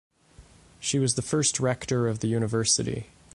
She 0.79 0.97
was 0.97 1.13
the 1.13 1.21
first 1.21 1.59
rector 1.59 2.07
of 2.07 2.21
the 2.21 2.27
university. 2.27 3.11